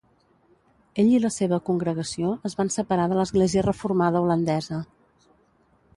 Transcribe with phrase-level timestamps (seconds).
[1.03, 4.85] Ell i la seva congregació es van separar de l'Església Reformada Holandesa.